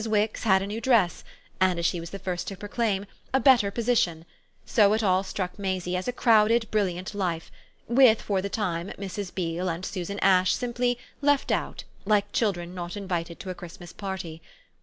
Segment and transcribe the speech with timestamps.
[0.07, 1.23] Wix had a new dress
[1.59, 3.05] and, as she was the first to proclaim,
[3.35, 4.25] a better position;
[4.65, 7.51] so it all struck Maisie as a crowded brilliant life,
[7.87, 9.31] with, for the time, Mrs.
[9.35, 14.41] Beale and Susan Ash simply "left out" like children not invited to a Christmas party.